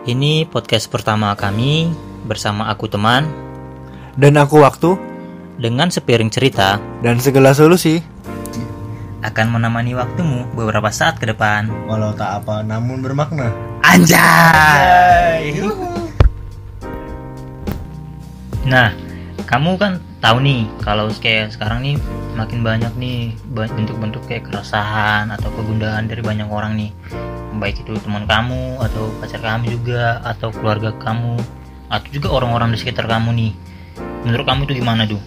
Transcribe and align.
Ini 0.00 0.48
podcast 0.48 0.88
pertama 0.88 1.36
kami 1.36 1.92
bersama 2.24 2.72
aku 2.72 2.88
teman 2.88 3.28
Dan 4.16 4.40
aku 4.40 4.64
waktu 4.64 4.96
dengan 5.60 5.92
sepiring 5.92 6.32
cerita 6.32 6.80
dan 7.04 7.20
segala 7.20 7.52
solusi 7.52 8.00
akan 9.20 9.52
menemani 9.52 9.92
waktumu 9.92 10.48
beberapa 10.56 10.88
saat 10.88 11.20
ke 11.20 11.28
depan. 11.28 11.68
Walau 11.84 12.16
tak 12.16 12.40
apa 12.40 12.64
namun 12.64 13.04
bermakna 13.04 13.52
Anjay. 13.84 15.60
Nah, 18.64 18.96
kamu 19.44 19.76
kan 19.76 20.00
tahu 20.24 20.40
nih 20.40 20.64
kalau 20.80 21.12
kayak 21.20 21.52
sekarang 21.52 21.84
nih 21.84 22.00
makin 22.40 22.64
banyak 22.64 22.92
nih 22.96 23.36
bentuk-bentuk 23.52 24.24
kayak 24.24 24.48
keresahan 24.48 25.28
atau 25.28 25.52
kegundahan 25.52 26.08
dari 26.08 26.24
banyak 26.24 26.48
orang 26.48 26.80
nih. 26.80 26.90
Baik 27.58 27.82
itu 27.82 27.98
teman 27.98 28.28
kamu 28.28 28.78
atau 28.78 29.10
pacar 29.18 29.42
kamu 29.42 29.80
juga 29.80 30.22
atau 30.22 30.54
keluarga 30.54 30.94
kamu 30.94 31.34
atau 31.90 32.08
juga 32.14 32.28
orang-orang 32.30 32.70
di 32.70 32.78
sekitar 32.78 33.10
kamu 33.10 33.34
nih. 33.34 33.52
Menurut 34.22 34.46
kamu 34.46 34.70
itu 34.70 34.78
gimana, 34.78 35.08
tuh? 35.08 35.18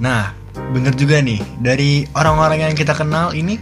Nah 0.00 0.36
bener 0.72 0.92
juga 0.96 1.20
nih 1.20 1.40
Dari 1.60 2.04
orang-orang 2.12 2.68
yang 2.68 2.74
kita 2.76 2.92
kenal 2.92 3.32
ini 3.32 3.56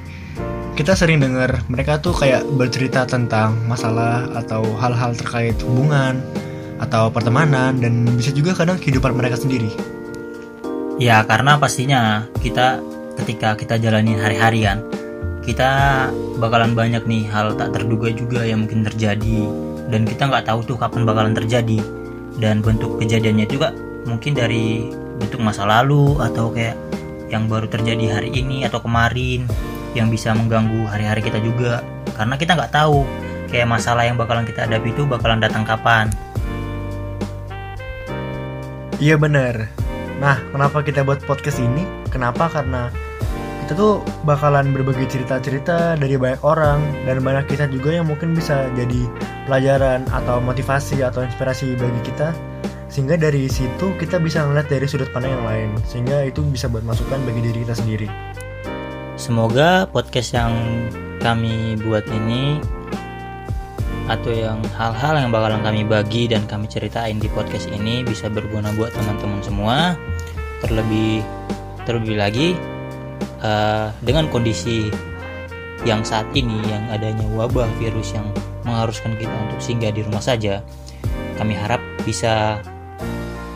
Kita 0.75 0.99
sering 0.99 1.23
dengar 1.23 1.63
mereka 1.71 2.03
tuh 2.03 2.15
kayak 2.15 2.43
bercerita 2.59 3.07
tentang 3.07 3.55
masalah 3.71 4.27
Atau 4.35 4.67
hal-hal 4.79 5.15
terkait 5.15 5.55
hubungan 5.63 6.19
Atau 6.83 7.11
pertemanan 7.15 7.79
Dan 7.79 8.07
bisa 8.19 8.35
juga 8.35 8.55
kadang 8.55 8.79
kehidupan 8.83 9.15
mereka 9.15 9.39
sendiri 9.39 9.71
Ya 10.99 11.23
karena 11.27 11.59
pastinya 11.59 12.27
kita 12.39 12.79
ketika 13.19 13.55
kita 13.55 13.79
jalani 13.79 14.19
hari-harian 14.19 14.83
kita 15.45 16.09
bakalan 16.41 16.73
banyak 16.73 17.05
nih 17.05 17.29
hal 17.29 17.53
tak 17.55 17.77
terduga 17.77 18.09
juga 18.11 18.43
yang 18.49 18.65
mungkin 18.65 18.83
terjadi. 18.83 19.45
Dan 19.93 20.09
kita 20.09 20.33
nggak 20.33 20.49
tahu 20.49 20.65
tuh 20.65 20.77
kapan 20.81 21.05
bakalan 21.05 21.37
terjadi. 21.37 21.79
Dan 22.41 22.65
bentuk 22.65 22.99
kejadiannya 22.99 23.47
juga 23.47 23.71
mungkin 24.09 24.35
dari 24.35 24.89
bentuk 25.21 25.39
masa 25.45 25.69
lalu 25.69 26.19
atau 26.19 26.51
kayak 26.51 26.75
yang 27.31 27.47
baru 27.47 27.69
terjadi 27.69 28.21
hari 28.21 28.31
ini 28.35 28.67
atau 28.67 28.81
kemarin 28.83 29.47
yang 29.95 30.11
bisa 30.11 30.35
mengganggu 30.35 30.89
hari-hari 30.89 31.23
kita 31.23 31.39
juga. 31.39 31.85
Karena 32.17 32.35
kita 32.41 32.57
nggak 32.57 32.73
tahu 32.73 33.05
kayak 33.53 33.69
masalah 33.71 34.03
yang 34.09 34.19
bakalan 34.19 34.49
kita 34.49 34.67
hadapi 34.67 34.91
itu 34.91 35.07
bakalan 35.07 35.39
datang 35.39 35.63
kapan. 35.63 36.11
Iya 38.99 39.21
bener. 39.21 39.69
Nah 40.19 40.39
kenapa 40.51 40.81
kita 40.83 41.05
buat 41.05 41.23
podcast 41.23 41.61
ini? 41.61 41.85
Kenapa? 42.11 42.47
Karena 42.47 42.89
kita 43.65 43.81
tuh 43.81 44.05
bakalan 44.29 44.77
berbagi 44.77 45.09
cerita-cerita 45.09 45.97
dari 45.97 46.21
banyak 46.21 46.45
orang 46.45 46.85
Dan 47.09 47.25
banyak 47.25 47.49
kita 47.49 47.65
juga 47.73 47.97
yang 47.97 48.05
mungkin 48.05 48.37
bisa 48.37 48.69
jadi 48.77 49.09
pelajaran 49.49 50.05
atau 50.13 50.37
motivasi 50.45 51.01
atau 51.01 51.25
inspirasi 51.25 51.73
bagi 51.73 52.01
kita 52.05 52.37
Sehingga 52.93 53.17
dari 53.17 53.49
situ 53.49 53.97
kita 53.97 54.21
bisa 54.21 54.45
ngeliat 54.45 54.69
dari 54.69 54.85
sudut 54.85 55.09
pandang 55.17 55.33
yang 55.41 55.47
lain 55.49 55.69
Sehingga 55.89 56.29
itu 56.29 56.45
bisa 56.45 56.69
buat 56.69 56.85
masukan 56.85 57.25
bagi 57.25 57.41
diri 57.41 57.65
kita 57.65 57.73
sendiri 57.73 58.09
Semoga 59.17 59.89
podcast 59.89 60.37
yang 60.37 60.53
kami 61.25 61.81
buat 61.81 62.05
ini 62.13 62.61
atau 64.05 64.37
yang 64.37 64.61
hal-hal 64.77 65.17
yang 65.17 65.33
bakalan 65.33 65.65
kami 65.65 65.81
bagi 65.81 66.29
dan 66.29 66.45
kami 66.45 66.69
ceritain 66.69 67.17
di 67.17 67.25
podcast 67.33 67.73
ini 67.73 68.05
bisa 68.05 68.29
berguna 68.29 68.69
buat 68.77 68.93
teman-teman 68.93 69.41
semua. 69.41 69.97
Terlebih 70.61 71.25
terlebih 71.89 72.21
lagi 72.21 72.53
eh, 73.43 73.89
dengan 74.03 74.29
kondisi 74.33 74.89
yang 75.85 76.01
saat 76.01 76.25
ini 76.33 76.57
yang 76.65 76.89
adanya 76.89 77.27
wabah 77.37 77.69
virus 77.77 78.17
yang 78.17 78.25
mengharuskan 78.65 79.15
kita 79.21 79.35
untuk 79.49 79.61
singgah 79.61 79.93
di 79.93 80.01
rumah 80.01 80.25
saja. 80.25 80.65
Kami 81.37 81.53
harap 81.53 81.83
bisa 82.09 82.63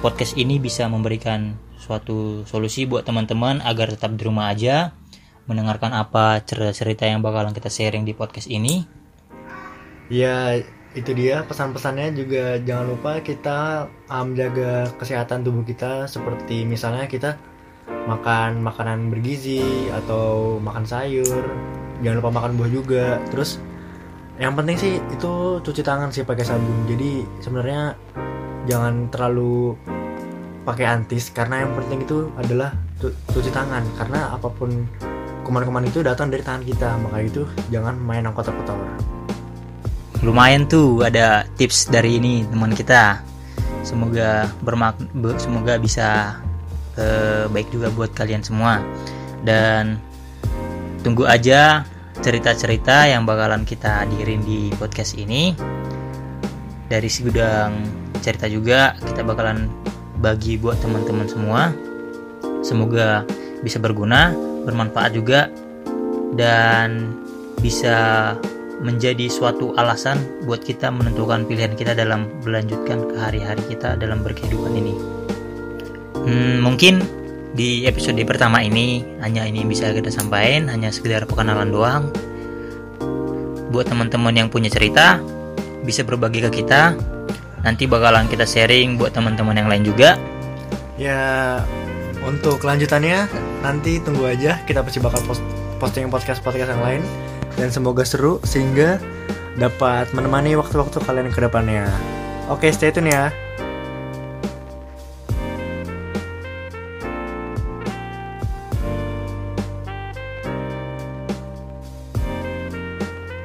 podcast 0.05 0.37
ini 0.37 0.61
bisa 0.61 0.87
memberikan 0.87 1.57
suatu 1.81 2.45
solusi 2.45 2.85
buat 2.85 3.09
teman-teman 3.09 3.65
agar 3.65 3.95
tetap 3.95 4.13
di 4.13 4.23
rumah 4.29 4.53
aja 4.53 4.93
mendengarkan 5.49 5.97
apa 5.97 6.45
cerita-cerita 6.45 7.09
yang 7.09 7.25
bakalan 7.25 7.57
kita 7.57 7.73
sharing 7.73 8.05
di 8.05 8.13
podcast 8.13 8.53
ini. 8.53 8.85
Ya 10.13 10.61
itu 10.97 11.13
dia 11.13 11.45
pesan-pesannya 11.45 12.17
juga 12.17 12.57
jangan 12.65 12.87
lupa 12.97 13.13
kita 13.21 13.89
uh, 14.09 14.25
menjaga 14.25 14.89
kesehatan 14.97 15.45
tubuh 15.45 15.65
kita 15.65 16.09
seperti 16.09 16.65
misalnya 16.65 17.05
kita 17.05 17.37
makan 18.09 18.65
makanan 18.65 19.13
bergizi 19.13 19.93
atau 19.93 20.57
makan 20.65 20.89
sayur. 20.89 21.45
Jangan 22.01 22.17
lupa 22.25 22.31
makan 22.33 22.53
buah 22.57 22.71
juga. 22.73 23.07
Terus 23.29 23.61
yang 24.41 24.57
penting 24.57 24.81
sih 24.81 24.95
itu 25.13 25.61
cuci 25.61 25.83
tangan 25.85 26.09
sih 26.09 26.25
pakai 26.25 26.49
sabun. 26.49 26.89
Jadi 26.89 27.23
sebenarnya 27.45 27.93
jangan 28.65 29.13
terlalu 29.13 29.77
pakai 30.65 30.85
antis 30.89 31.29
karena 31.29 31.69
yang 31.69 31.73
penting 31.77 32.09
itu 32.09 32.33
adalah 32.41 32.73
cu- 32.97 33.15
cuci 33.37 33.53
tangan. 33.53 33.85
Karena 34.01 34.33
apa 34.33 34.49
pun 34.49 34.73
kuman-kuman 35.45 35.85
itu 35.85 36.01
datang 36.01 36.33
dari 36.33 36.41
tangan 36.41 36.65
kita. 36.65 36.89
Maka 37.05 37.17
itu 37.21 37.45
jangan 37.69 38.01
main 38.01 38.25
yang 38.25 38.33
kotor-kotor. 38.33 38.81
Lumayan 40.25 40.67
tuh 40.67 41.05
ada 41.05 41.47
tips 41.61 41.93
dari 41.93 42.17
ini 42.17 42.43
teman 42.49 42.73
kita. 42.73 43.21
Semoga 43.87 44.51
bermak 44.67 44.99
be- 45.15 45.39
semoga 45.39 45.79
bisa 45.79 46.37
eh, 46.99 47.45
baik 47.49 47.71
juga 47.71 47.89
buat 47.95 48.11
kalian 48.13 48.43
semua. 48.43 48.83
Dan 49.47 50.03
tunggu 51.07 51.25
aja 51.25 51.87
cerita-cerita 52.19 53.07
yang 53.07 53.23
bakalan 53.23 53.63
kita 53.63 54.05
hadirin 54.05 54.43
di 54.43 54.75
podcast 54.77 55.15
ini. 55.15 55.55
Dari 56.89 57.07
si 57.07 57.23
gudang 57.23 57.85
cerita 58.21 58.51
juga 58.51 58.97
kita 59.07 59.23
bakalan 59.23 59.71
bagi 60.19 60.59
buat 60.59 60.77
teman-teman 60.83 61.29
semua. 61.31 61.71
Semoga 62.67 63.23
bisa 63.63 63.79
berguna, 63.79 64.35
bermanfaat 64.67 65.15
juga 65.15 65.47
dan 66.35 67.15
bisa 67.63 68.35
menjadi 68.79 69.27
suatu 69.27 69.75
alasan 69.75 70.23
buat 70.47 70.63
kita 70.63 70.91
menentukan 70.95 71.43
pilihan 71.51 71.75
kita 71.75 71.99
dalam 71.99 72.31
melanjutkan 72.47 73.11
ke 73.11 73.17
hari-hari 73.19 73.63
kita 73.67 73.99
dalam 73.99 74.23
berkehidupan 74.23 74.75
ini. 74.79 75.18
Hmm, 76.29 76.61
mungkin 76.61 77.01
di 77.57 77.89
episode 77.89 78.21
pertama 78.29 78.61
ini 78.61 79.01
hanya 79.25 79.49
ini 79.49 79.65
bisa 79.65 79.89
kita 79.97 80.13
sampaikan, 80.13 80.69
hanya 80.69 80.93
sekedar 80.93 81.25
perkenalan 81.25 81.73
doang. 81.73 82.13
Buat 83.73 83.89
teman-teman 83.89 84.37
yang 84.37 84.53
punya 84.53 84.69
cerita 84.69 85.25
bisa 85.89 86.05
berbagi 86.05 86.45
ke 86.45 86.61
kita. 86.61 86.93
Nanti 87.65 87.89
bakalan 87.89 88.29
kita 88.29 88.45
sharing 88.45 89.01
buat 89.01 89.17
teman-teman 89.17 89.57
yang 89.57 89.69
lain 89.73 89.89
juga. 89.89 90.21
Ya 91.01 91.65
untuk 92.21 92.61
kelanjutannya 92.61 93.25
nanti 93.65 93.97
tunggu 94.05 94.29
aja 94.29 94.61
kita 94.69 94.85
pasti 94.85 95.01
bakal 95.01 95.25
post 95.25 95.41
posting 95.81 96.13
podcast 96.13 96.45
podcast 96.45 96.77
yang 96.77 96.85
lain 96.85 97.03
dan 97.57 97.73
semoga 97.73 98.05
seru 98.05 98.37
sehingga 98.45 99.01
dapat 99.57 100.13
menemani 100.13 100.61
waktu-waktu 100.61 101.01
kalian 101.09 101.33
ke 101.33 101.41
depannya. 101.41 101.89
Oke, 102.53 102.69
stay 102.69 102.93
tune 102.93 103.09
ya. 103.09 103.48